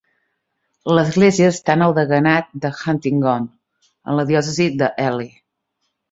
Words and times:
L'Església 0.99 1.49
està 1.55 1.75
en 1.77 1.83
el 1.87 1.91
deganat 1.97 2.49
de 2.63 2.71
Huntingdon 2.77 3.45
en 4.13 4.17
la 4.21 4.25
diòcesi 4.31 4.67
de 4.81 4.89
Ely. 5.05 5.29